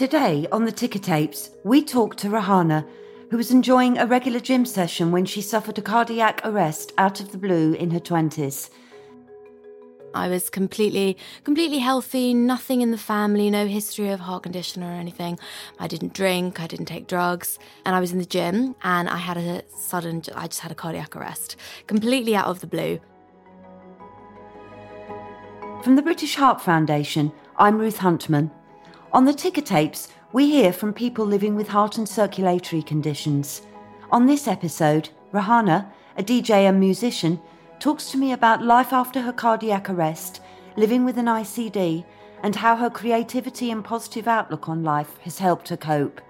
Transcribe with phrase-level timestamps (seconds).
[0.00, 2.88] Today on the Ticker Tapes, we talk to Rahana,
[3.30, 7.32] who was enjoying a regular gym session when she suffered a cardiac arrest out of
[7.32, 8.70] the blue in her 20s.
[10.14, 14.90] I was completely, completely healthy, nothing in the family, no history of heart condition or
[14.90, 15.38] anything.
[15.78, 19.18] I didn't drink, I didn't take drugs, and I was in the gym and I
[19.18, 23.00] had a sudden, I just had a cardiac arrest, completely out of the blue.
[25.84, 28.50] From the British Heart Foundation, I'm Ruth Huntman.
[29.12, 33.62] On the ticker tapes, we hear from people living with heart and circulatory conditions.
[34.12, 37.40] On this episode, Rahana, a DJ and musician,
[37.80, 40.40] talks to me about life after her cardiac arrest,
[40.76, 42.04] living with an ICD,
[42.44, 46.20] and how her creativity and positive outlook on life has helped her cope.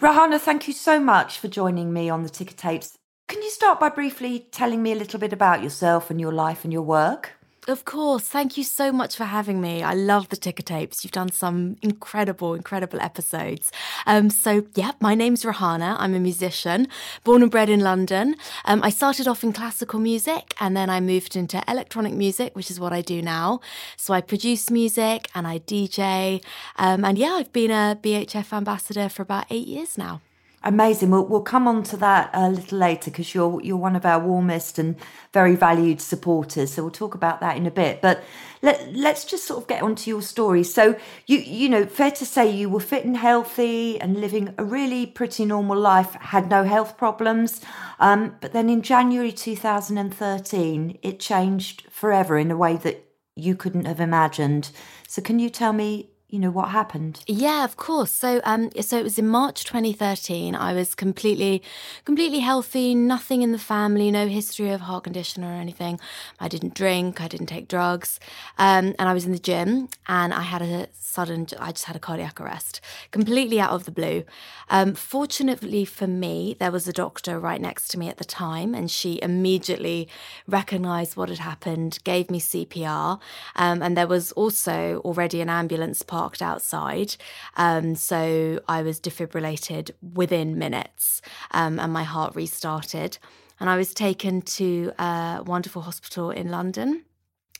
[0.00, 2.96] Rahana, thank you so much for joining me on the ticker tapes.
[3.28, 6.64] Can you start by briefly telling me a little bit about yourself and your life
[6.64, 7.32] and your work?
[7.66, 8.24] Of course.
[8.28, 9.82] Thank you so much for having me.
[9.82, 11.02] I love the ticker tapes.
[11.02, 13.72] You've done some incredible, incredible episodes.
[14.06, 15.96] Um, so, yeah, my name's Rahana.
[15.98, 16.88] I'm a musician,
[17.24, 18.36] born and bred in London.
[18.66, 22.70] Um, I started off in classical music and then I moved into electronic music, which
[22.70, 23.60] is what I do now.
[23.96, 26.44] So, I produce music and I DJ.
[26.76, 30.20] Um, and yeah, I've been a BHF ambassador for about eight years now.
[30.66, 31.10] Amazing.
[31.10, 34.18] We'll, we'll come on to that a little later because you're you're one of our
[34.18, 34.96] warmest and
[35.30, 36.72] very valued supporters.
[36.72, 38.00] So we'll talk about that in a bit.
[38.00, 38.24] But
[38.62, 40.64] let let's just sort of get onto your story.
[40.64, 44.64] So you you know, fair to say you were fit and healthy and living a
[44.64, 47.60] really pretty normal life, had no health problems.
[48.00, 53.04] Um, but then in January 2013, it changed forever in a way that
[53.36, 54.70] you couldn't have imagined.
[55.06, 57.20] So can you tell me you know what happened?
[57.26, 58.10] Yeah of course.
[58.10, 61.62] So um so it was in march 2013 i was completely
[62.04, 66.00] completely healthy nothing in the family no history of heart condition or anything.
[66.40, 68.18] I didn't drink i didn't take drugs
[68.58, 71.96] um, and i was in the gym and i had a sudden i just had
[71.96, 74.24] a cardiac arrest completely out of the blue.
[74.68, 78.74] Um, fortunately for me there was a doctor right next to me at the time
[78.74, 80.08] and she immediately
[80.48, 83.20] recognized what had happened gave me cpr
[83.56, 87.16] um, and there was also already an ambulance part parked outside.
[87.58, 91.20] Um, so I was defibrillated within minutes
[91.50, 93.18] um, and my heart restarted.
[93.60, 97.04] And I was taken to a wonderful hospital in London,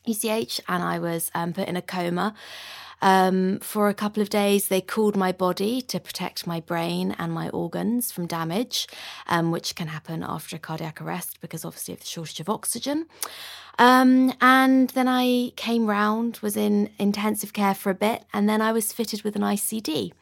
[0.07, 2.35] UCH, and I was um, put in a coma.
[3.03, 7.33] Um, for a couple of days, they cooled my body to protect my brain and
[7.33, 8.89] my organs from damage,
[9.27, 13.07] um, which can happen after a cardiac arrest because obviously of the shortage of oxygen.
[13.79, 18.61] Um, and then I came round, was in intensive care for a bit, and then
[18.61, 20.13] I was fitted with an ICD.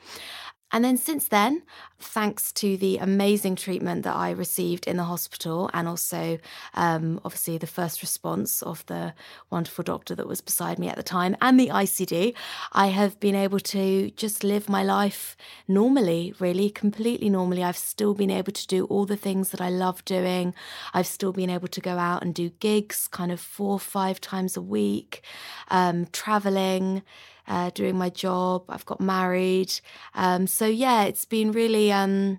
[0.72, 1.62] And then since then,
[2.00, 6.38] thanks to the amazing treatment that I received in the hospital, and also
[6.75, 9.15] um, obviously the first response of the
[9.50, 12.34] wonderful doctor that was beside me at the time and the ICD,
[12.72, 15.37] I have been able to just live my life
[15.69, 17.62] normally, really, completely normally.
[17.62, 20.55] I've still been able to do all the things that I love doing.
[20.94, 24.21] I've still been able to go out and do gigs kind of four or five
[24.21, 25.22] times a week,
[25.69, 27.03] um, traveling
[27.47, 28.65] uh, doing my job.
[28.69, 29.73] I've got married.
[30.15, 31.93] Um, so yeah, it's been really.
[31.93, 32.39] Um,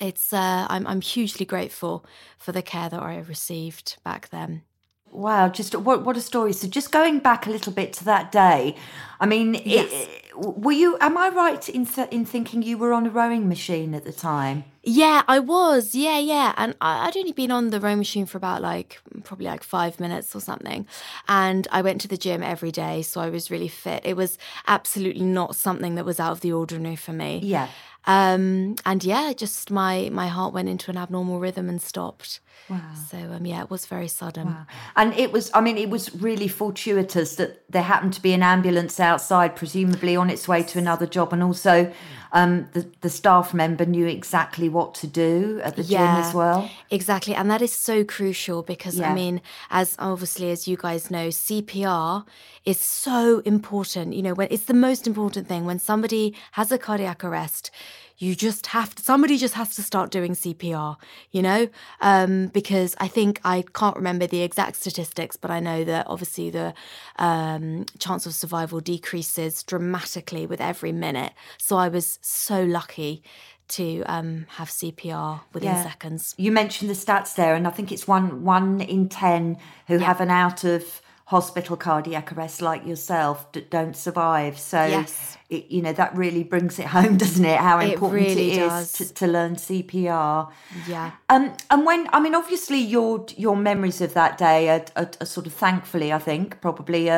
[0.00, 2.04] it's uh, I'm I'm hugely grateful
[2.38, 4.62] for the care that I received back then.
[5.10, 6.52] Wow, just what what a story!
[6.52, 8.76] So just going back a little bit to that day,
[9.18, 9.88] I mean, yes.
[9.90, 10.96] it, were you?
[11.00, 14.64] Am I right in in thinking you were on a rowing machine at the time?
[14.84, 15.96] Yeah, I was.
[15.96, 19.46] Yeah, yeah, and I, would only been on the rowing machine for about like probably
[19.46, 20.86] like five minutes or something,
[21.28, 24.02] and I went to the gym every day, so I was really fit.
[24.06, 24.38] It was
[24.68, 27.40] absolutely not something that was out of the ordinary for me.
[27.42, 27.68] Yeah.
[28.06, 32.40] Um, and yeah, just my my heart went into an abnormal rhythm and stopped.
[32.70, 32.78] Wow.
[33.10, 34.46] So um, yeah, it was very sudden.
[34.46, 34.66] Wow.
[34.94, 38.44] And it was, I mean, it was really fortuitous that there happened to be an
[38.44, 41.92] ambulance outside, presumably on its way to another job, and also
[42.32, 46.32] um, the the staff member knew exactly what to do at the yeah, gym as
[46.32, 46.70] well.
[46.90, 49.10] Exactly, and that is so crucial because yeah.
[49.10, 49.40] I mean,
[49.70, 52.24] as obviously as you guys know, CPR
[52.64, 54.14] is so important.
[54.14, 57.72] You know, when it's the most important thing when somebody has a cardiac arrest
[58.20, 60.96] you just have to, somebody just has to start doing CPR,
[61.30, 61.68] you know?
[62.02, 66.50] Um, because I think I can't remember the exact statistics, but I know that obviously
[66.50, 66.74] the
[67.16, 71.32] um, chance of survival decreases dramatically with every minute.
[71.56, 73.22] So I was so lucky
[73.68, 75.82] to um, have CPR within yeah.
[75.82, 76.34] seconds.
[76.36, 79.56] You mentioned the stats there, and I think it's one one in ten
[79.86, 80.04] who yeah.
[80.04, 84.58] have an out of hospital cardiac arrest like yourself that don't survive.
[84.58, 85.38] So, yes.
[85.48, 87.56] it, you know, that really brings it home, doesn't it?
[87.56, 90.50] How important it, really it is to, to, learn CPR.
[90.88, 91.12] Yeah.
[91.28, 95.26] Um, and when, I mean, obviously your your memories of that day are, are, are,
[95.26, 97.08] sort of thankfully, I think, probably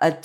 [0.00, 0.18] are,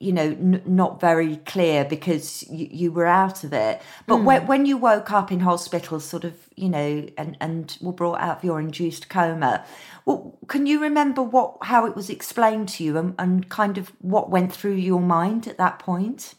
[0.00, 3.82] you know, n- not very clear because you, you were out of it.
[4.06, 4.24] But mm.
[4.24, 8.20] when, when you woke up in hospital, sort of, you know, and, and were brought
[8.20, 9.64] out of your induced coma,
[10.04, 13.92] well, can you remember what how it was explained to you and, and kind of
[14.00, 16.34] what went through your mind at that point?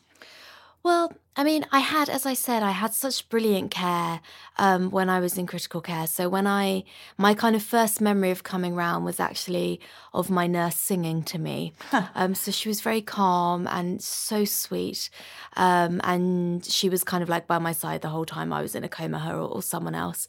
[0.88, 4.22] Well, I mean, I had, as I said, I had such brilliant care
[4.58, 6.08] um, when I was in critical care.
[6.08, 6.86] So when I,
[7.18, 9.82] my kind of first memory of coming round was actually
[10.14, 11.74] of my nurse singing to me.
[12.16, 15.10] um, so she was very calm and so sweet,
[15.58, 18.74] um, and she was kind of like by my side the whole time I was
[18.74, 20.26] in a coma, her or, or someone else.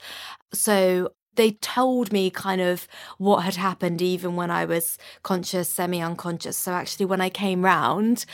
[0.52, 2.88] So they told me kind of
[3.18, 6.56] what had happened even when I was conscious, semi unconscious.
[6.56, 8.24] So actually, when I came round,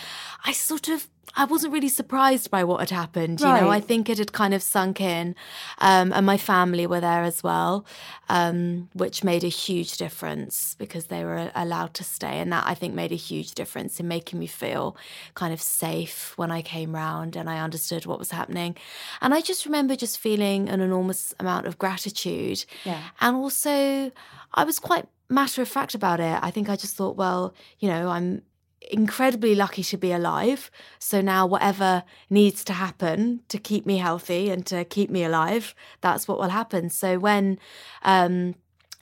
[0.46, 3.40] I sort of I wasn't really surprised by what had happened.
[3.40, 3.62] You right.
[3.62, 5.34] know, I think it had kind of sunk in,
[5.78, 7.84] um, and my family were there as well,
[8.28, 12.74] um, which made a huge difference because they were allowed to stay, and that I
[12.74, 14.96] think made a huge difference in making me feel
[15.34, 18.76] kind of safe when I came round and I understood what was happening.
[19.20, 23.02] And I just remember just feeling an enormous amount of gratitude, yeah.
[23.20, 24.12] and also
[24.54, 26.38] I was quite matter of fact about it.
[26.42, 28.42] I think I just thought, well, you know, I'm
[28.90, 30.70] incredibly lucky to be alive.
[30.98, 35.74] So now, whatever needs to happen to keep me healthy and to keep me alive,
[36.00, 36.90] that's what will happen.
[36.90, 37.58] So when
[38.02, 38.54] um,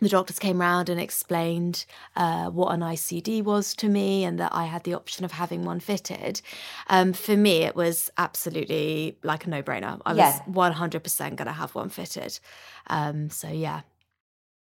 [0.03, 1.85] the doctors came round and explained
[2.17, 5.65] uh, what an ICD was to me and that I had the option of having
[5.65, 6.43] one fitted.
[6.89, 10.01] Um, for me, it was absolutely like a no brainer.
[10.05, 10.41] I was
[10.75, 12.41] 100% going to have one fitted.
[12.89, 13.83] Um, so, yeah.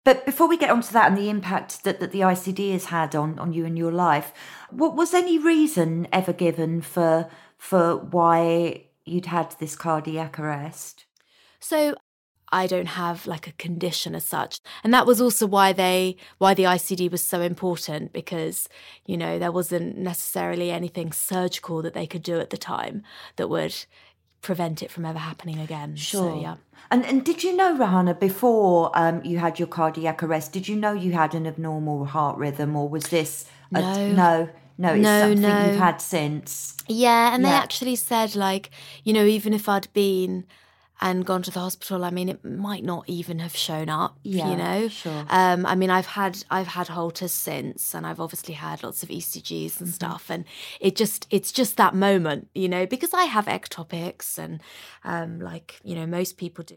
[0.05, 3.15] But before we get onto that and the impact that, that the ICD has had
[3.15, 4.33] on, on you and your life,
[4.71, 11.07] what was any reason ever given for for why you'd had this cardiac arrest?
[11.59, 11.95] So
[12.53, 14.61] I don't have like a condition as such.
[14.85, 18.69] And that was also why they why the ICD was so important because,
[19.07, 23.03] you know, there wasn't necessarily anything surgical that they could do at the time
[23.37, 23.75] that would
[24.45, 25.97] prevent it from ever happening again.
[25.97, 26.31] Sure.
[26.31, 26.57] So, yeah.
[26.91, 30.77] And and did you know, Rahana, before um, you had your cardiac arrest, did you
[30.77, 34.49] know you had an abnormal heart rhythm, or was this a, no, no,
[34.79, 35.67] no, it's no, something no.
[35.67, 36.77] you've had since?
[36.87, 37.49] Yeah, and yeah.
[37.49, 38.71] they actually said like,
[39.03, 40.45] you know, even if I'd been
[41.01, 44.19] and gone to the hospital, I mean, it might not even have shown up.
[44.23, 44.89] Yeah, you know.
[44.89, 45.27] Sure.
[45.29, 49.09] Um, I mean, I've had I've had Holters since, and I've obviously had lots of
[49.09, 49.95] ECGs and mm-hmm.
[49.95, 50.45] stuff, and
[50.81, 54.61] it just it's just that moment, you know, because I have ectopics, and
[55.03, 56.77] um, like you know, most people do.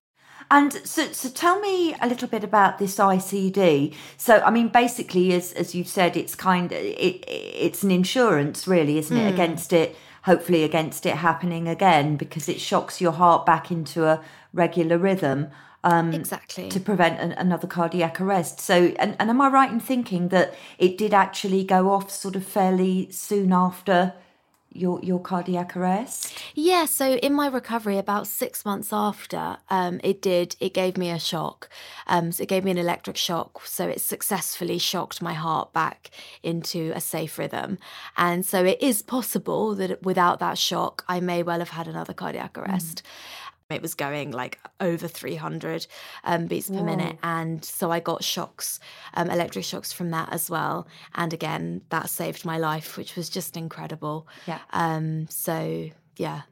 [0.51, 3.95] And so, so tell me a little bit about this ICD.
[4.17, 8.67] So, I mean, basically, as as you've said, it's kind of it, it's an insurance,
[8.67, 9.33] really, isn't it, mm.
[9.33, 9.95] against it
[10.27, 14.21] hopefully against it happening again because it shocks your heart back into a
[14.53, 15.47] regular rhythm.
[15.83, 18.59] Um, exactly to prevent an, another cardiac arrest.
[18.59, 22.35] So, and, and am I right in thinking that it did actually go off sort
[22.35, 24.13] of fairly soon after
[24.77, 26.33] your your cardiac arrest?
[26.53, 30.55] Yeah, so in my recovery, about six months after, um, it did.
[30.59, 31.69] It gave me a shock.
[32.07, 33.65] Um, so it gave me an electric shock.
[33.65, 36.11] So it successfully shocked my heart back
[36.43, 37.77] into a safe rhythm.
[38.15, 42.13] And so it is possible that without that shock, I may well have had another
[42.13, 43.03] cardiac arrest.
[43.03, 43.56] Mm.
[43.69, 45.87] It was going like over 300
[46.23, 46.77] um, beats Whoa.
[46.79, 47.17] per minute.
[47.21, 48.79] And so I got shocks,
[49.13, 50.87] um, electric shocks from that as well.
[51.15, 54.25] And again, that saved my life, which was just incredible.
[54.45, 54.59] Yeah.
[54.71, 56.43] Um, so, yeah.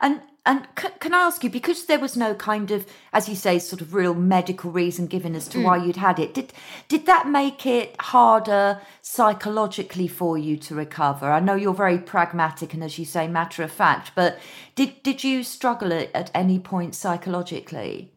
[0.00, 3.34] And and c- can I ask you, because there was no kind of, as you
[3.36, 5.64] say, sort of real medical reason given as to mm.
[5.64, 6.52] why you'd had it, did
[6.88, 11.30] did that make it harder psychologically for you to recover?
[11.30, 14.38] I know you're very pragmatic and, as you say, matter of fact, but
[14.74, 18.12] did did you struggle at, at any point psychologically?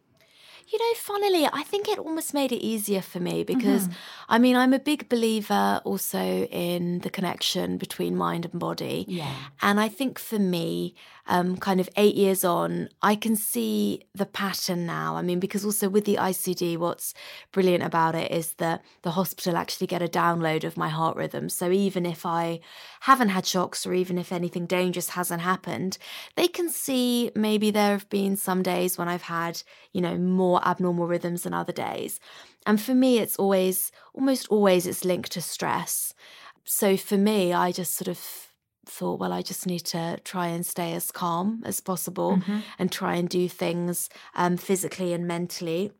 [0.66, 3.96] You know, funnily, I think it almost made it easier for me because, mm-hmm.
[4.30, 9.04] I mean, I'm a big believer also in the connection between mind and body.
[9.06, 9.30] Yeah.
[9.60, 10.94] And I think for me,
[11.26, 15.16] um, kind of eight years on, I can see the pattern now.
[15.16, 17.14] I mean, because also with the ICD, what's
[17.50, 21.48] brilliant about it is that the hospital actually get a download of my heart rhythm.
[21.48, 22.60] So even if I
[23.00, 25.96] haven't had shocks or even if anything dangerous hasn't happened,
[26.36, 29.62] they can see maybe there have been some days when I've had,
[29.92, 32.20] you know, more abnormal rhythms than other days.
[32.66, 36.14] And for me, it's always, almost always, it's linked to stress.
[36.64, 38.43] So for me, I just sort of
[38.88, 42.58] thought, well, I just need to try and stay as calm as possible mm-hmm.
[42.78, 45.92] and try and do things um, physically and mentally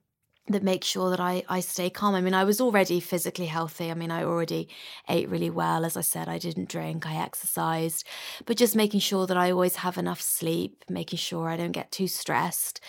[0.49, 2.15] that make sure that I, I stay calm.
[2.15, 3.91] I mean, I was already physically healthy.
[3.91, 4.69] I mean, I already
[5.09, 5.87] ate really well.
[5.87, 8.07] As I said, I didn't drink, I exercised,
[8.45, 11.91] but just making sure that I always have enough sleep, making sure I don't get
[11.91, 12.81] too stressed.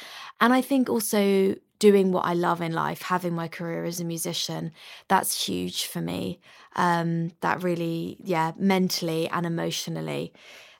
[0.41, 1.55] And I think also
[1.89, 4.71] doing what I love in life, having my career as a musician,
[5.07, 6.39] that's huge for me.
[6.75, 7.09] Um,
[7.41, 10.33] that really, yeah, mentally and emotionally,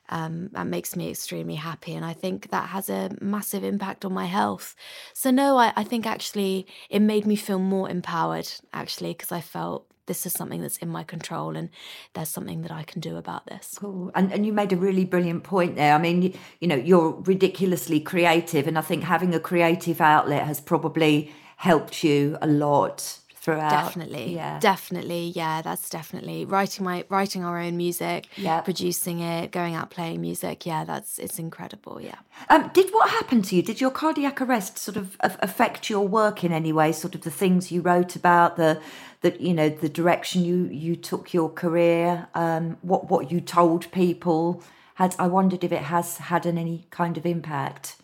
[0.08, 1.94] um, that makes me extremely happy.
[1.94, 4.74] And I think that has a massive impact on my health.
[5.14, 9.40] So, no, I, I think actually it made me feel more empowered, actually, because I
[9.40, 11.68] felt this is something that's in my control and
[12.14, 13.76] there's something that I can do about this.
[13.78, 14.10] Cool.
[14.14, 15.94] And, and you made a really brilliant point there.
[15.94, 20.44] I mean, you, you know, you're ridiculously creative, and I think having a creative outlet
[20.44, 23.70] has probably helped you a lot throughout.
[23.70, 24.34] Definitely.
[24.34, 24.58] Yeah.
[24.58, 25.32] Definitely.
[25.34, 28.60] Yeah, that's definitely writing my writing our own music, yeah.
[28.60, 30.66] producing it, going out playing music.
[30.66, 32.00] Yeah, that's it's incredible.
[32.00, 32.16] Yeah.
[32.50, 33.62] Um, did what happened to you?
[33.62, 36.90] Did your cardiac arrest sort of affect your work in any way?
[36.90, 38.80] Sort of the things you wrote about, the
[39.20, 43.90] that you know, the direction you you took your career, um, what what you told
[43.92, 44.60] people.
[44.94, 47.96] Had I wondered if it has had an, any kind of impact?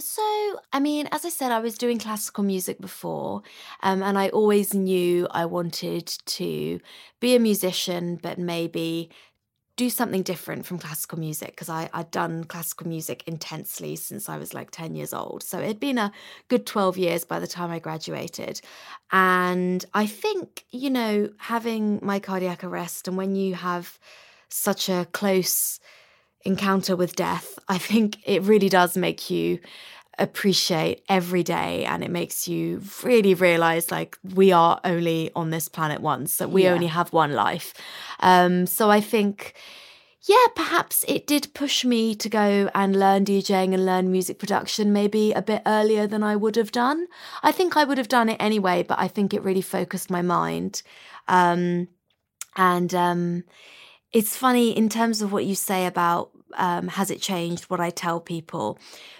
[0.00, 3.42] So, I mean, as I said, I was doing classical music before,
[3.82, 6.80] um, and I always knew I wanted to
[7.20, 9.10] be a musician, but maybe
[9.76, 14.52] do something different from classical music because I'd done classical music intensely since I was
[14.52, 15.42] like 10 years old.
[15.42, 16.12] So it'd been a
[16.48, 18.60] good 12 years by the time I graduated.
[19.12, 23.98] And I think, you know, having my cardiac arrest and when you have
[24.48, 25.78] such a close
[26.48, 29.60] encounter with death, I think it really does make you
[30.18, 35.68] appreciate every day and it makes you really realize like we are only on this
[35.68, 36.72] planet once that we yeah.
[36.72, 37.72] only have one life.
[38.18, 39.54] Um so i think
[40.28, 44.92] yeah perhaps it did push me to go and learn djing and learn music production
[44.92, 47.06] maybe a bit earlier than i would have done.
[47.44, 50.22] I think i would have done it anyway but i think it really focused my
[50.22, 50.82] mind.
[51.28, 51.86] Um
[52.56, 53.44] and um
[54.12, 57.90] it's funny in terms of what you say about um, has it changed what I
[57.90, 58.78] tell people.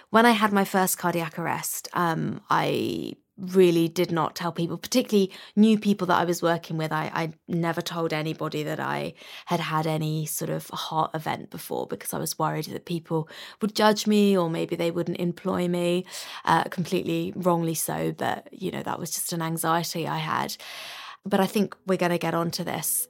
[0.09, 5.31] When I had my first cardiac arrest, um, I really did not tell people, particularly
[5.55, 6.91] new people that I was working with.
[6.91, 9.13] I, I never told anybody that I
[9.45, 13.29] had had any sort of heart event before because I was worried that people
[13.61, 16.05] would judge me or maybe they wouldn't employ me.
[16.45, 20.57] Uh, completely wrongly so, but you know, that was just an anxiety I had.
[21.25, 23.07] But I think we're going to get onto this.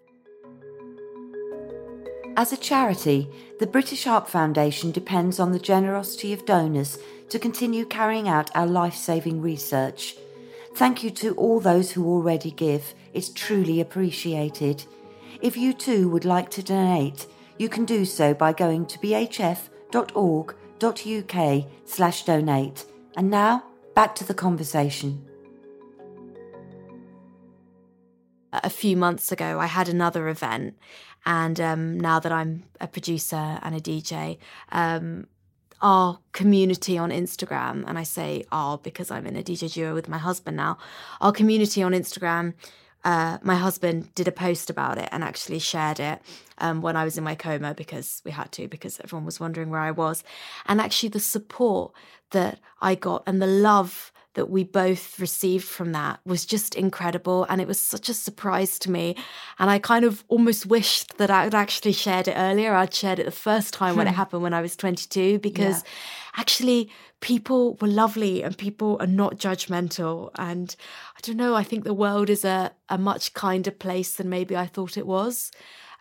[2.40, 3.28] As a charity,
[3.60, 8.66] the British Heart Foundation depends on the generosity of donors to continue carrying out our
[8.66, 10.16] life saving research.
[10.76, 14.86] Thank you to all those who already give, it's truly appreciated.
[15.42, 17.28] If you too would like to donate,
[17.58, 19.60] you can do so by going to bhf.org.uk
[21.84, 22.86] slash donate.
[23.18, 23.66] And now,
[23.96, 25.26] back to the conversation.
[28.52, 30.76] A few months ago, I had another event
[31.26, 34.38] and um, now that I'm a producer and a DJ,
[34.72, 35.28] um,
[35.82, 40.10] our community on Instagram, and I say our because I'm in a DJ duo with
[40.10, 40.78] my husband now,
[41.22, 42.54] our community on Instagram.
[43.06, 46.22] Uh, my husband did a post about it and actually shared it
[46.58, 49.70] um, when I was in my coma because we had to, because everyone was wondering
[49.70, 50.22] where I was.
[50.66, 51.94] And actually, the support
[52.32, 57.46] that I got and the love that we both received from that was just incredible.
[57.50, 59.16] And it was such a surprise to me.
[59.58, 62.74] And I kind of almost wished that I'd actually shared it earlier.
[62.74, 64.18] I'd shared it the first time when it hmm.
[64.18, 65.90] happened when I was 22, because yeah.
[66.38, 70.30] actually people were lovely and people are not judgmental.
[70.36, 70.76] And
[71.16, 74.56] I don't know, I think the world is a, a much kinder place than maybe
[74.56, 75.52] I thought it was.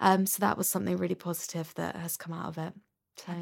[0.01, 2.73] Um, so that was something really positive that has come out of it.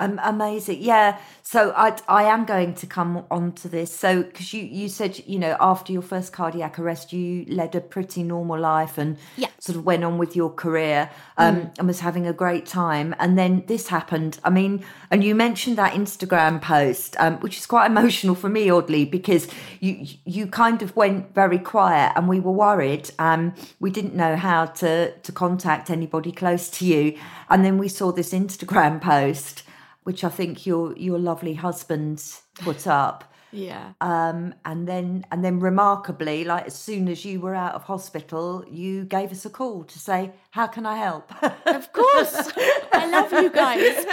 [0.01, 1.19] Um, amazing, yeah.
[1.43, 3.95] So I I am going to come on to this.
[3.95, 7.81] So because you you said you know after your first cardiac arrest you led a
[7.81, 9.49] pretty normal life and yeah.
[9.61, 11.79] sort of went on with your career um, mm.
[11.79, 13.15] and was having a great time.
[13.19, 14.41] And then this happened.
[14.43, 18.69] I mean, and you mentioned that Instagram post, um, which is quite emotional for me,
[18.69, 19.47] oddly, because
[19.81, 23.11] you you kind of went very quiet and we were worried.
[23.19, 27.17] Um, we didn't know how to to contact anybody close to you,
[27.49, 29.63] and then we saw this Instagram post
[30.07, 32.23] which I think your your lovely husband
[32.61, 33.25] put up.
[33.51, 33.95] Yeah.
[34.01, 38.65] Um, and then and then remarkably, like as soon as you were out of hospital,
[38.71, 41.33] you gave us a call to say, "How can I help?"
[41.67, 42.53] Of course,
[42.93, 44.07] I love you guys.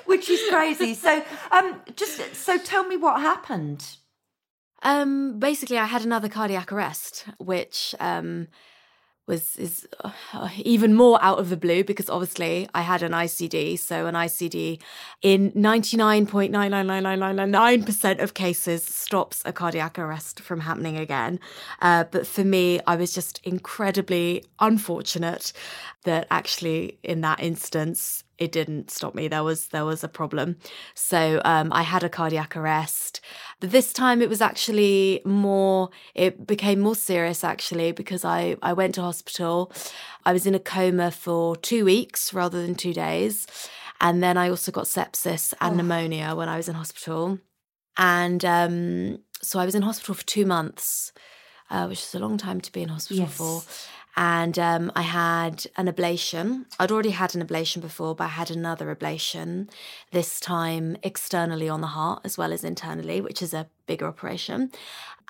[0.04, 0.94] Which is crazy.
[0.94, 3.86] So, um, just so tell me what happened.
[4.82, 8.48] Um, basically, I had another cardiac arrest, which um
[9.26, 10.10] was is uh,
[10.58, 13.78] even more out of the blue because obviously I had an ICD.
[13.78, 14.80] So an ICD
[15.22, 21.40] in 99.99999% of cases stops a cardiac arrest from happening again.
[21.80, 25.54] Uh, but for me, I was just incredibly unfortunate
[26.04, 29.28] that actually in that instance it didn't stop me.
[29.28, 30.56] There was there was a problem.
[30.94, 33.20] So um, I had a cardiac arrest.
[33.60, 35.90] But this time it was actually more.
[36.14, 39.72] It became more serious actually because I I went to hospital.
[40.24, 43.46] I was in a coma for two weeks rather than two days,
[44.00, 45.76] and then I also got sepsis and oh.
[45.76, 47.38] pneumonia when I was in hospital.
[47.96, 51.12] And um, so I was in hospital for two months,
[51.70, 53.36] uh, which is a long time to be in hospital yes.
[53.36, 53.62] for
[54.16, 56.66] and um, I had an ablation.
[56.78, 59.68] I'd already had an ablation before, but I had another ablation,
[60.12, 64.70] this time externally on the heart as well as internally, which is a bigger operation.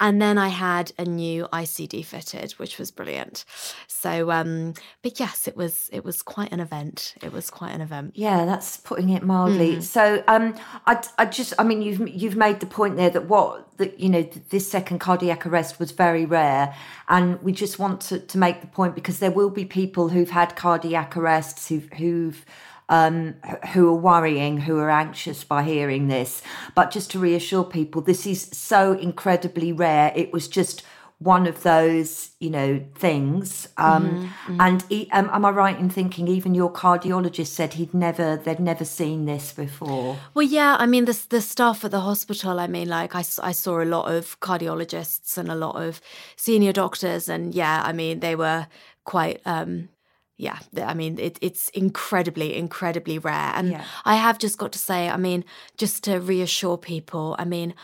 [0.01, 3.45] And then I had a new ICD fitted, which was brilliant.
[3.87, 7.15] So, um, but yes, it was it was quite an event.
[7.23, 8.13] It was quite an event.
[8.17, 9.77] Yeah, that's putting it mildly.
[9.77, 9.83] Mm.
[9.83, 10.57] So, um,
[10.87, 14.09] I, I just, I mean, you've you've made the point there that what that you
[14.09, 16.75] know this second cardiac arrest was very rare,
[17.09, 20.31] and we just want to to make the point because there will be people who've
[20.31, 22.45] had cardiac arrests who've who've
[22.89, 23.35] um,
[23.73, 26.43] who are worrying, who are anxious by hearing this.
[26.75, 30.13] But just to reassure people, this is so incredibly rare.
[30.15, 30.85] It was just
[31.19, 33.69] one of those, you know, things.
[33.79, 34.61] Um, mm-hmm, mm-hmm.
[34.61, 38.61] And he, um, am I right in thinking even your cardiologist said he'd never, they'd
[38.61, 40.19] never seen this before?
[40.35, 40.77] Well, yeah.
[40.79, 42.61] I mean, the the staff at the hospital.
[42.61, 46.01] I mean, like I, I saw a lot of cardiologists and a lot of
[46.37, 48.67] senior doctors, and yeah, I mean, they were
[49.05, 49.89] quite um,
[50.37, 53.53] yeah, I mean, it, it's incredibly, incredibly rare.
[53.55, 53.85] And yeah.
[54.05, 55.45] I have just got to say, I mean,
[55.79, 57.75] just to reassure people, I mean,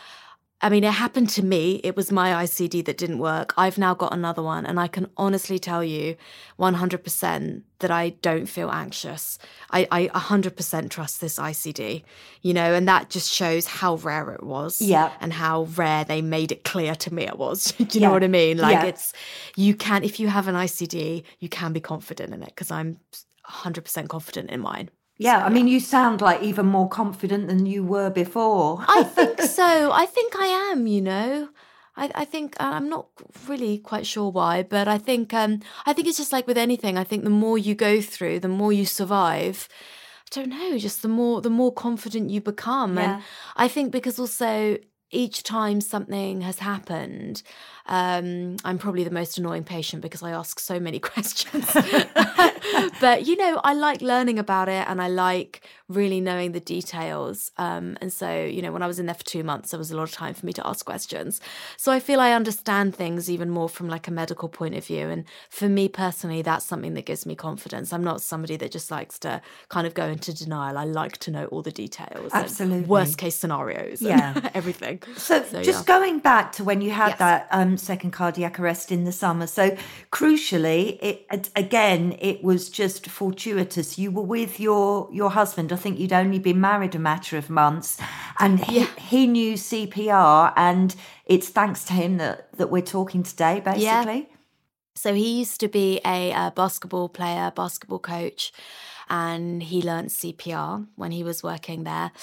[0.63, 1.81] I mean, it happened to me.
[1.83, 3.53] It was my ICD that didn't work.
[3.57, 6.15] I've now got another one, and I can honestly tell you
[6.59, 9.39] 100% that I don't feel anxious.
[9.71, 12.03] I, I 100% trust this ICD,
[12.43, 14.79] you know, and that just shows how rare it was.
[14.79, 15.11] Yeah.
[15.19, 17.71] And how rare they made it clear to me it was.
[17.77, 18.07] Do you yeah.
[18.07, 18.57] know what I mean?
[18.57, 18.85] Like, yeah.
[18.85, 19.13] it's,
[19.55, 22.99] you can, if you have an ICD, you can be confident in it because I'm
[23.49, 24.91] 100% confident in mine.
[25.21, 28.83] Yeah, so, I mean, you sound like even more confident than you were before.
[28.87, 29.91] I think so.
[29.91, 31.49] I think I am, you know.
[31.95, 33.07] I, I think uh, I'm not
[33.47, 36.97] really quite sure why, but I think um, I think it's just like with anything.
[36.97, 39.67] I think the more you go through, the more you survive.
[40.25, 42.97] I don't know, just the more the more confident you become.
[42.97, 43.15] Yeah.
[43.15, 43.23] And
[43.57, 44.77] I think because also
[45.11, 47.43] each time something has happened,
[47.87, 51.65] um, I'm probably the most annoying patient because I ask so many questions.
[53.01, 57.51] but you know, I like learning about it and I like really knowing the details.
[57.57, 59.91] Um, and so, you know, when I was in there for two months, there was
[59.91, 61.41] a lot of time for me to ask questions.
[61.75, 65.09] So I feel I understand things even more from like a medical point of view.
[65.09, 67.91] And for me personally, that's something that gives me confidence.
[67.91, 70.77] I'm not somebody that just likes to kind of go into denial.
[70.77, 72.31] I like to know all the details.
[72.33, 72.87] Absolutely.
[72.87, 74.01] Worst case scenarios.
[74.01, 74.49] Yeah.
[74.53, 75.00] everything.
[75.15, 75.97] So, so just yeah.
[75.97, 77.19] going back to when you had yes.
[77.19, 79.47] that um, second cardiac arrest in the summer.
[79.47, 79.77] So
[80.11, 83.97] crucially, it again, it was just fortuitous.
[83.97, 85.71] You were with your your husband.
[85.73, 87.99] I think you'd only been married a matter of months,
[88.39, 88.87] and he, yeah.
[88.97, 93.83] he knew CPR, and it's thanks to him that that we're talking today, basically.
[93.83, 94.23] Yeah.
[94.95, 98.51] So he used to be a, a basketball player, basketball coach
[99.11, 102.13] and he learnt CPR when he was working there.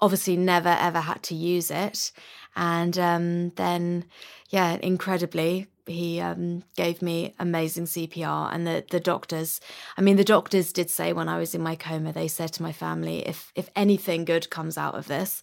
[0.00, 2.10] Obviously, never ever had to use it.
[2.56, 4.06] And um, then,
[4.50, 8.52] yeah, incredibly, he um, gave me amazing CPR.
[8.52, 9.60] And the, the doctors,
[9.96, 12.62] I mean, the doctors did say when I was in my coma, they said to
[12.62, 15.42] my family, if, if anything good comes out of this,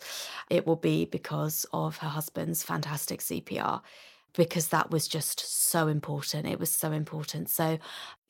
[0.49, 3.81] it will be because of her husband's fantastic CPR
[4.33, 5.39] because that was just
[5.69, 6.47] so important.
[6.47, 7.49] It was so important.
[7.49, 7.79] So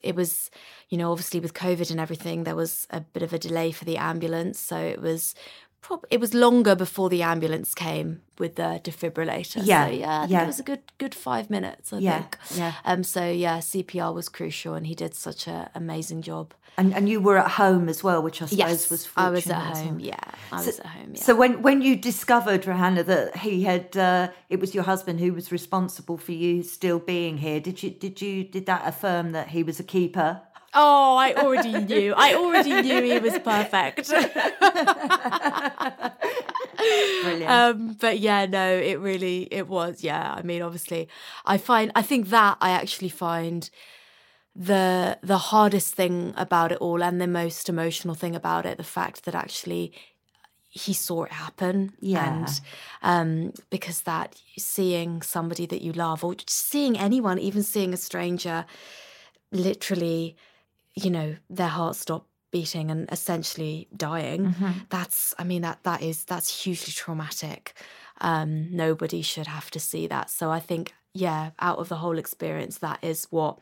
[0.02, 0.50] it was,
[0.88, 3.84] you know, obviously with COVID and everything, there was a bit of a delay for
[3.84, 4.58] the ambulance.
[4.58, 5.34] So it was
[5.80, 9.60] prob- it was longer before the ambulance came with the defibrillator.
[9.64, 10.42] Yeah, so, yeah, yeah.
[10.42, 11.92] it was a good good five minutes.
[11.92, 12.38] I yeah, think.
[12.54, 12.72] Yeah.
[12.84, 13.04] Um.
[13.04, 16.54] So yeah, CPR was crucial, and he did such an amazing job.
[16.76, 19.46] And and you were at home as well, which I suppose yes, was I was
[19.48, 20.00] at home.
[20.00, 20.16] Yeah,
[20.52, 21.12] I so, was at home.
[21.14, 21.22] Yeah.
[21.22, 25.34] So when when you discovered Rahana that he had, uh, it was your husband who
[25.34, 27.60] was responsible for you still being here.
[27.60, 30.40] Did you did you did that affirm that he was a keeper?
[30.72, 32.14] Oh, I already knew.
[32.16, 34.08] I already knew he was perfect.
[37.22, 37.50] Brilliant.
[37.50, 40.02] Um, but yeah, no, it really it was.
[40.02, 41.08] Yeah, I mean, obviously,
[41.44, 43.68] I find I think that I actually find
[44.54, 48.84] the the hardest thing about it all and the most emotional thing about it the
[48.84, 49.92] fact that actually
[50.68, 52.60] he saw it happen yeah and
[53.02, 58.64] um because that seeing somebody that you love or seeing anyone even seeing a stranger
[59.52, 60.36] literally
[60.94, 64.46] you know, their heart stop beating and essentially dying.
[64.46, 64.70] Mm-hmm.
[64.88, 67.74] That's, I mean, that that is that's hugely traumatic.
[68.20, 70.30] Um, nobody should have to see that.
[70.30, 73.58] So I think, yeah, out of the whole experience, that is what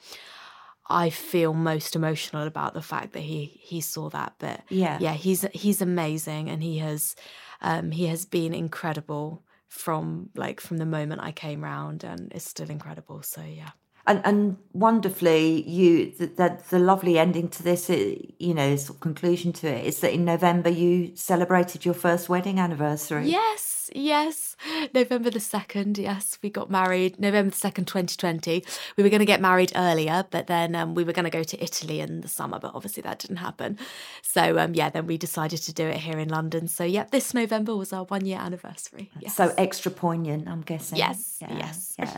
[0.88, 4.34] I feel most emotional about the fact that he he saw that.
[4.38, 4.98] But Yeah.
[5.00, 7.14] yeah, he's he's amazing, and he has
[7.60, 12.44] um, he has been incredible from like from the moment I came round, and is
[12.44, 13.22] still incredible.
[13.22, 13.70] So yeah.
[14.08, 18.96] And, and wonderfully, you the, the, the lovely ending to this, uh, you know, sort
[18.96, 23.28] of conclusion to it is that in November you celebrated your first wedding anniversary.
[23.28, 24.56] Yes, yes.
[24.94, 27.18] November the 2nd, yes, we got married.
[27.18, 28.64] November the 2nd, 2020.
[28.96, 31.42] We were going to get married earlier, but then um, we were going to go
[31.42, 33.78] to Italy in the summer, but obviously that didn't happen.
[34.22, 36.68] So, um, yeah, then we decided to do it here in London.
[36.68, 39.10] So, yeah, this November was our one year anniversary.
[39.20, 39.34] Yes.
[39.34, 40.98] So extra poignant, I'm guessing.
[40.98, 41.94] Yes, yes.
[41.98, 42.16] Yeah.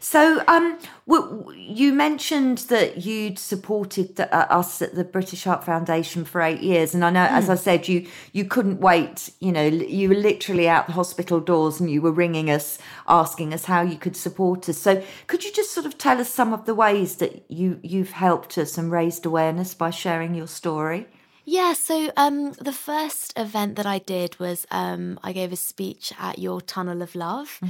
[0.00, 5.64] so, um, w- you mentioned that you'd supported the, uh, us at the British Heart
[5.64, 9.30] Foundation for eight years, and I know, as I said, you you couldn't wait.
[9.40, 13.52] You know, you were literally out the hospital doors, and you were ringing us, asking
[13.54, 14.78] us how you could support us.
[14.78, 18.10] So, could you just sort of tell us some of the ways that you you've
[18.10, 21.06] helped us and raised awareness by sharing your story?
[21.48, 26.12] Yeah, so um, the first event that I did was um, I gave a speech
[26.18, 27.60] at your Tunnel of Love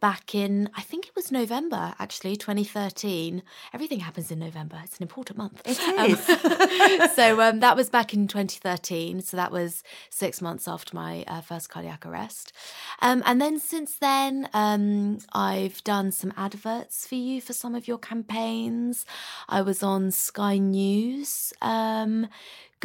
[0.00, 3.42] back in, I think it was November actually, 2013.
[3.74, 5.60] Everything happens in November, it's an important month.
[5.66, 9.20] It Um, so um, that was back in 2013.
[9.20, 12.54] So that was six months after my uh, first cardiac arrest.
[13.02, 17.86] Um, and then since then, um, I've done some adverts for you for some of
[17.86, 19.04] your campaigns.
[19.46, 21.52] I was on Sky News.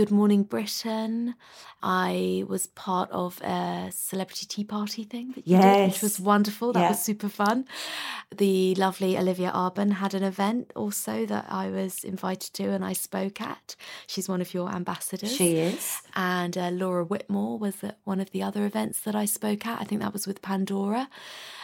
[0.01, 1.35] Good Morning Britain.
[1.83, 6.73] I was part of a celebrity tea party thing that you did, which was wonderful.
[6.73, 6.89] That Yeah.
[6.89, 7.67] was super fun.
[8.35, 12.93] The lovely Olivia Arbon had an event also that I was invited to and I
[12.93, 13.75] spoke at.
[14.07, 15.35] She's one of your ambassadors.
[15.35, 16.01] she is.
[16.15, 19.79] And uh, Laura Whitmore was at one of the other events that I spoke at.
[19.81, 21.09] I think that was with Pandora.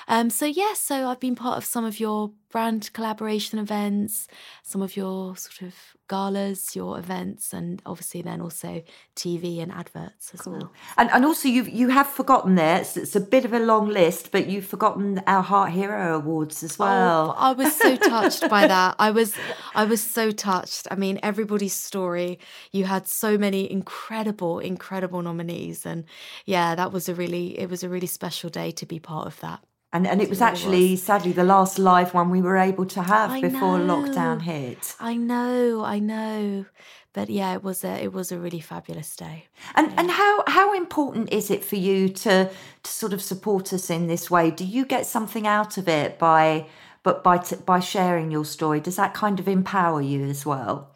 [0.08, 4.28] Um, so, yes, so I've been part of some of your brand collaboration events,
[4.64, 5.76] some of your sort of
[6.08, 8.82] galas, your events, and obviously then also
[9.16, 10.72] TV and adverts as well.
[10.96, 12.80] And and also you you have forgotten there.
[12.80, 16.64] It's, it's a bit of a long list, but you've forgotten our Heart Hero Awards
[16.64, 17.36] as well.
[17.38, 18.96] Oh, I was so touched by that.
[18.98, 19.36] I was
[19.76, 20.88] I was so touched.
[20.90, 22.40] I mean, everybody's story.
[22.72, 25.86] You had so many incredible, incredible nominees.
[25.86, 26.06] And
[26.46, 29.40] yeah, that was a really it was a really special day to be part of
[29.42, 29.60] that.
[29.94, 33.32] And and it was actually sadly the last live one we were able to have
[33.32, 33.96] I before know.
[33.96, 34.96] lockdown hit.
[35.00, 36.66] I know, I know.
[37.14, 39.48] But yeah, it was a it was a really fabulous day.
[39.76, 42.50] And and how how important is it for you to
[42.84, 44.52] to sort of support us in this way?
[44.52, 46.68] Do you get something out of it by
[47.04, 48.82] but by t- by sharing your story?
[48.82, 50.92] Does that kind of empower you as well?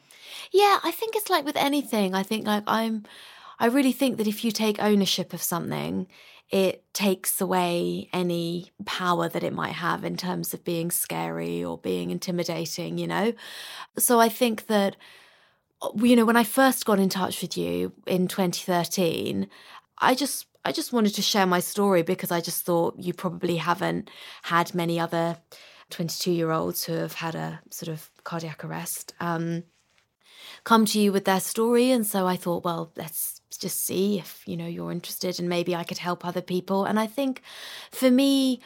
[0.52, 2.14] Yeah, I think it's like with anything.
[2.14, 3.06] I think like I'm
[3.58, 6.08] I really think that if you take ownership of something,
[6.52, 11.78] it takes away any power that it might have in terms of being scary or
[11.78, 13.34] being intimidating, you know?
[13.98, 14.98] So I think that
[15.96, 19.48] you know, when I first got in touch with you in 2013,
[19.98, 23.58] I just I just wanted to share my story because I just thought you probably
[23.58, 24.10] haven't
[24.44, 25.38] had many other
[25.90, 29.64] 22 year olds who have had a sort of cardiac arrest um,
[30.64, 31.92] come to you with their story.
[31.92, 35.76] And so I thought, well, let's just see if, you know, you're interested and maybe
[35.76, 36.84] I could help other people.
[36.86, 37.42] And I think
[37.92, 38.60] for me,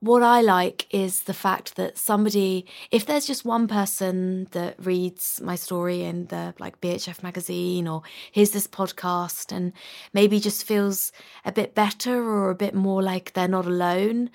[0.00, 5.40] what I like is the fact that somebody, if there's just one person that reads
[5.42, 9.72] my story in the like BHF magazine or hears this podcast and
[10.12, 11.10] maybe just feels
[11.44, 14.28] a bit better or a bit more like they're not alone,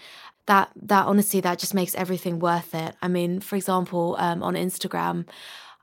[0.48, 2.96] that that honestly that just makes everything worth it.
[3.04, 5.28] I mean, for example, um, on Instagram,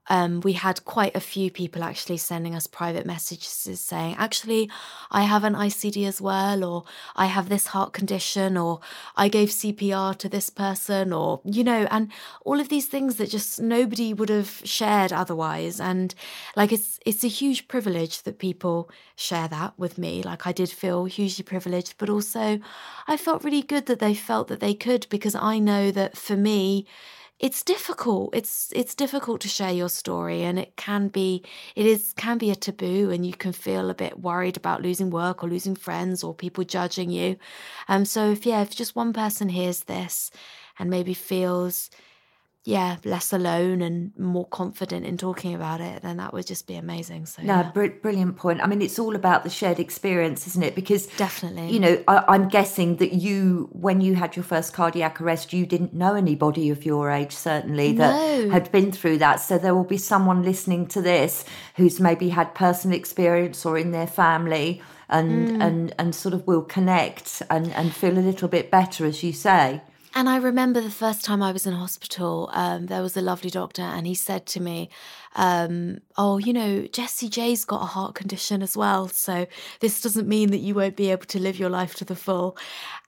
[0.08, 4.70] um, we had quite a few people actually sending us private messages saying, actually,
[5.10, 6.84] I have an ICD as well, or
[7.16, 8.80] I have this heart condition, or
[9.16, 12.12] I gave CPR to this person, or, you know, and
[12.44, 15.80] all of these things that just nobody would have shared otherwise.
[15.80, 16.14] And
[16.54, 20.22] like, it's, it's a huge privilege that people share that with me.
[20.22, 22.60] Like, I did feel hugely privileged, but also
[23.08, 26.36] I felt really good that they felt that they could because I know that for
[26.36, 26.86] me,
[27.38, 28.34] it's difficult.
[28.34, 31.42] It's it's difficult to share your story and it can be
[31.74, 35.10] it is can be a taboo and you can feel a bit worried about losing
[35.10, 37.36] work or losing friends or people judging you.
[37.88, 40.30] Um so if yeah if just one person hears this
[40.78, 41.90] and maybe feels
[42.66, 46.74] yeah less alone and more confident in talking about it then that would just be
[46.74, 48.60] amazing so No, yeah, br- brilliant point.
[48.62, 50.74] I mean, it's all about the shared experience, isn't it?
[50.74, 51.70] Because Definitely.
[51.72, 55.64] you know, I, I'm guessing that you, when you had your first cardiac arrest, you
[55.64, 58.50] didn't know anybody of your age, certainly, that No.
[58.50, 59.36] had been through that.
[59.40, 61.44] So there will be someone listening to this
[61.76, 65.62] who's maybe had personal experience or in their family, and Mm.
[65.66, 69.32] and and sort of will connect and and feel a little bit better, as you
[69.32, 69.80] say.
[70.16, 73.50] And I remember the first time I was in hospital, um, there was a lovely
[73.50, 74.88] doctor, and he said to me,
[75.36, 79.06] um, oh, you know, Jessie J's got a heart condition as well.
[79.08, 79.46] So
[79.80, 82.56] this doesn't mean that you won't be able to live your life to the full.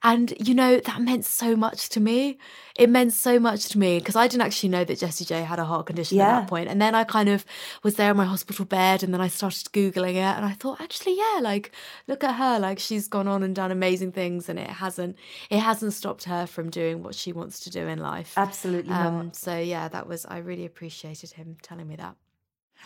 [0.03, 2.37] And, you know, that meant so much to me.
[2.77, 5.59] It meant so much to me because I didn't actually know that Jessie J had
[5.59, 6.37] a heart condition yeah.
[6.37, 6.69] at that point.
[6.69, 7.45] And then I kind of
[7.83, 10.79] was there in my hospital bed and then I started Googling it and I thought,
[10.79, 11.71] actually, yeah, like,
[12.07, 12.59] look at her.
[12.59, 15.17] Like, she's gone on and done amazing things and it hasn't,
[15.49, 18.33] it hasn't stopped her from doing what she wants to do in life.
[18.37, 18.93] Absolutely.
[18.93, 22.15] Um, so, yeah, that was, I really appreciated him telling me that.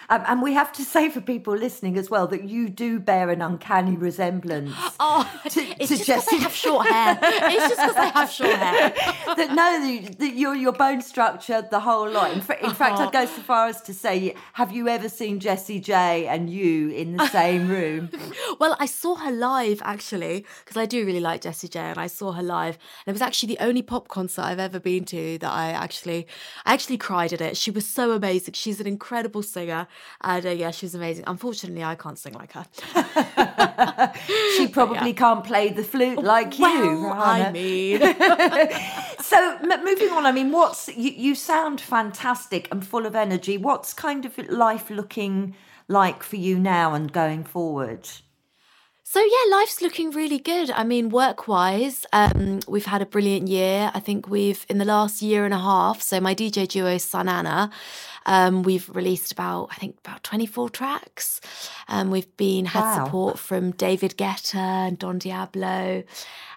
[0.09, 3.29] Um, and we have to say for people listening as well that you do bear
[3.29, 4.73] an uncanny resemblance.
[5.05, 7.19] Oh, to, it's to just because I have short hair.
[7.21, 8.89] it's just because I have short hair.
[9.35, 12.31] that no, that your your bone structure, the whole lot.
[12.31, 12.73] In, fa- in uh-huh.
[12.75, 16.49] fact, I'd go so far as to say, have you ever seen Jessie J and
[16.49, 18.09] you in the same room?
[18.59, 22.07] well, I saw her live actually because I do really like Jessie J, and I
[22.07, 22.77] saw her live.
[23.05, 26.27] And it was actually the only pop concert I've ever been to that I actually,
[26.65, 27.57] I actually cried at it.
[27.57, 28.53] She was so amazing.
[28.53, 29.82] She's an incredible singer.
[30.21, 31.23] And uh, yeah, she was amazing.
[31.27, 32.65] Unfortunately, I can't sing like her.
[34.57, 35.15] she probably yeah.
[35.15, 37.07] can't play the flute like well, you.
[37.07, 37.99] I mean.
[39.21, 43.57] so m- moving on, I mean, what's you, you sound fantastic and full of energy.
[43.57, 45.55] What's kind of life looking
[45.87, 48.09] like for you now and going forward?
[49.05, 50.71] So yeah, life's looking really good.
[50.71, 53.91] I mean, work-wise, um, we've had a brilliant year.
[53.93, 56.01] I think we've in the last year and a half.
[56.01, 57.69] So my DJ duo, Sanana,
[58.25, 61.41] um, we've released about, I think, about 24 tracks.
[61.87, 63.05] Um, we've been had wow.
[63.05, 66.03] support from David Guetta and Don Diablo.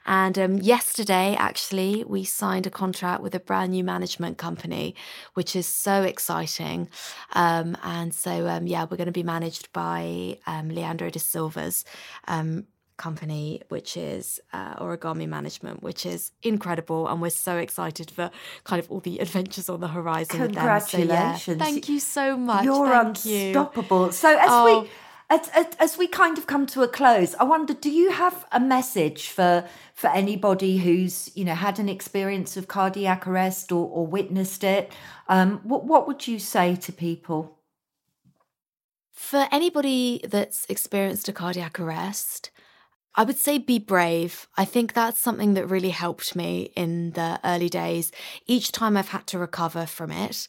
[0.06, 4.94] And um, yesterday, actually, we signed a contract with a brand new management company,
[5.34, 6.88] which is so exciting.
[7.32, 11.84] Um, and so, um, yeah, we're going to be managed by um, Leandro Da Silva's
[12.28, 18.30] um, company, which is uh, Origami Management, which is incredible, and we're so excited for
[18.64, 20.38] kind of all the adventures on the horizon.
[20.38, 21.42] Congratulations!
[21.42, 22.64] So, yeah, thank you so much.
[22.64, 24.06] You're thank unstoppable.
[24.06, 24.12] You.
[24.12, 24.82] So as oh.
[24.82, 24.90] we.
[25.28, 28.60] As, as, we kind of come to a close, I wonder, do you have a
[28.60, 34.06] message for for anybody who's you know had an experience of cardiac arrest or, or
[34.06, 34.92] witnessed it?
[35.26, 37.58] Um, what what would you say to people?
[39.16, 42.52] For anybody that's experienced a cardiac arrest,
[43.18, 44.46] I would say be brave.
[44.58, 48.12] I think that's something that really helped me in the early days.
[48.46, 50.46] Each time I've had to recover from it,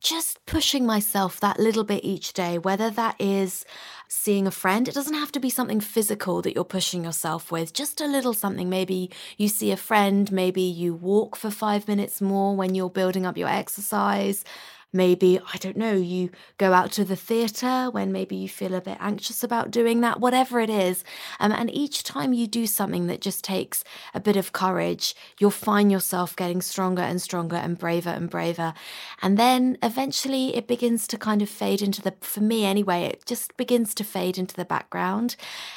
[0.00, 3.64] just pushing myself that little bit each day, whether that is
[4.08, 7.72] seeing a friend, it doesn't have to be something physical that you're pushing yourself with,
[7.72, 8.68] just a little something.
[8.68, 13.26] Maybe you see a friend, maybe you walk for five minutes more when you're building
[13.26, 14.44] up your exercise.
[14.90, 18.80] Maybe, I don't know, you go out to the theatre when maybe you feel a
[18.80, 21.04] bit anxious about doing that, whatever it is.
[21.40, 25.50] Um, and each time you do something that just takes a bit of courage, you'll
[25.50, 28.72] find yourself getting stronger and stronger and braver and braver.
[29.20, 33.26] And then eventually it begins to kind of fade into the, for me anyway, it
[33.26, 35.36] just begins to fade into the background.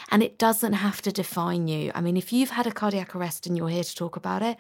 [0.10, 1.92] And it doesn't have to define you.
[1.94, 4.56] I mean, if you've had a cardiac arrest and you're here to talk about it,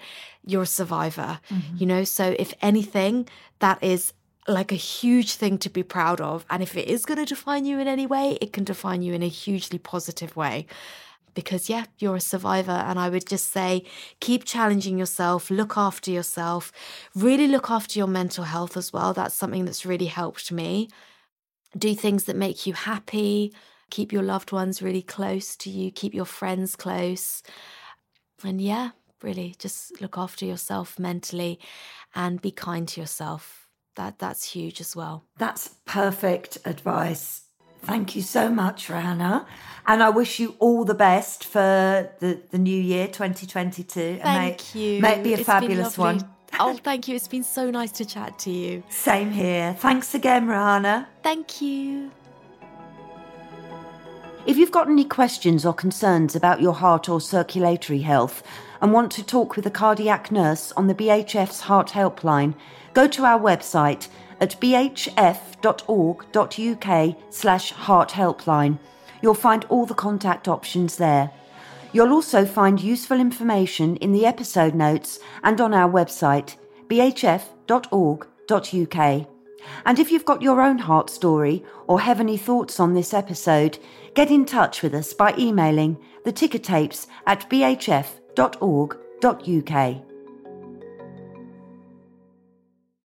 [0.45, 1.77] you're a survivor, mm-hmm.
[1.77, 2.03] you know?
[2.03, 4.11] So if anything, that is
[4.47, 6.45] like a huge thing to be proud of.
[6.49, 9.13] And if it is going to define you in any way, it can define you
[9.13, 10.65] in a hugely positive way.
[11.33, 12.71] Because, yeah, you're a survivor.
[12.71, 13.85] And I would just say
[14.19, 16.71] keep challenging yourself, look after yourself,
[17.15, 19.13] really look after your mental health as well.
[19.13, 20.89] That's something that's really helped me.
[21.77, 23.53] Do things that make you happy,
[23.89, 27.43] keep your loved ones really close to you, keep your friends close.
[28.43, 28.89] And yeah,
[29.21, 31.59] really just look after yourself mentally
[32.13, 33.60] and be kind to yourself
[33.95, 35.25] that that's huge as well.
[35.37, 37.43] That's perfect advice.
[37.83, 39.45] Thank you so much, Rana.
[39.87, 44.19] And I wish you all the best for the, the new year, 2022.
[44.21, 45.01] Thank may, you.
[45.01, 46.27] May it be a it's fabulous one.
[46.59, 47.15] oh, thank you.
[47.15, 48.83] It's been so nice to chat to you.
[48.89, 49.75] Same here.
[49.79, 51.07] Thanks again, Rana.
[51.23, 52.11] Thank you.
[54.45, 58.43] If you've got any questions or concerns about your heart or circulatory health
[58.81, 62.55] and want to talk with a cardiac nurse on the BHF's Heart Helpline,
[62.93, 64.07] go to our website
[64.39, 65.15] at bhf.org.uk
[67.29, 68.79] slash heart helpline.
[69.21, 71.31] You'll find all the contact options there.
[71.93, 76.55] You'll also find useful information in the episode notes and on our website,
[76.87, 78.27] bhf.org.uk.
[79.85, 83.77] And if you've got your own heart story or have any thoughts on this episode,
[84.15, 88.11] get in touch with us by emailing the ticker tapes at bhf.org.uk.